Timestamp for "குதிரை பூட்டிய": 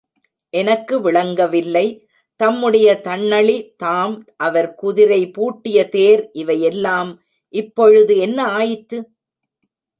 4.75-5.87